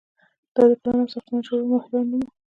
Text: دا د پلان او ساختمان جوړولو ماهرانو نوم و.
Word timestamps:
دا 0.53 0.63
د 0.69 0.71
پلان 0.81 0.97
او 1.03 1.11
ساختمان 1.13 1.41
جوړولو 1.45 1.69
ماهرانو 1.71 2.09
نوم 2.11 2.21
و. 2.25 2.31